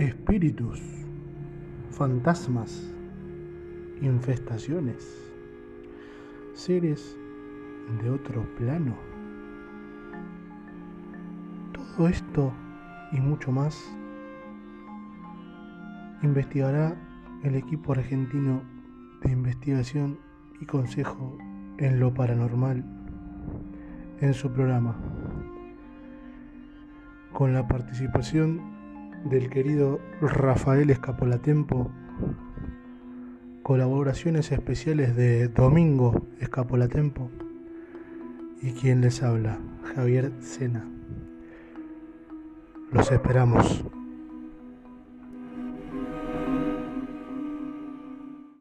espíritus, 0.00 0.80
fantasmas, 1.90 2.90
infestaciones, 4.00 5.30
seres 6.54 7.18
de 8.00 8.08
otro 8.08 8.42
plano. 8.56 8.96
Todo 11.74 12.08
esto 12.08 12.50
y 13.12 13.20
mucho 13.20 13.52
más 13.52 13.78
investigará 16.22 16.96
el 17.42 17.56
equipo 17.56 17.92
argentino 17.92 18.62
de 19.22 19.32
investigación 19.32 20.18
y 20.62 20.64
consejo 20.64 21.36
en 21.76 22.00
lo 22.00 22.14
paranormal 22.14 22.82
en 24.22 24.32
su 24.32 24.50
programa, 24.50 24.96
con 27.34 27.52
la 27.52 27.68
participación 27.68 28.79
del 29.24 29.50
querido 29.50 30.00
Rafael 30.20 30.90
Escapolatempo, 30.90 31.90
colaboraciones 33.62 34.50
especiales 34.52 35.14
de 35.16 35.48
Domingo 35.48 36.26
Escapolatempo 36.40 37.30
y 38.62 38.72
quien 38.72 39.00
les 39.00 39.22
habla, 39.22 39.58
Javier 39.94 40.32
Sena. 40.40 40.84
Los 42.92 43.10
esperamos. 43.10 43.84